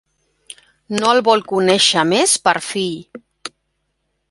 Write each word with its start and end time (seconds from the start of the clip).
No 0.99 1.11
el 1.17 1.21
vol 1.27 1.43
conèixer 1.51 2.07
més 2.13 2.35
per 2.49 2.55
fill. 2.71 2.99